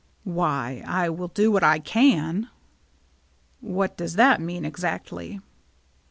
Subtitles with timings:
[0.23, 2.49] "Why, I will do what I can.""
[3.75, 5.41] What does that mean exactly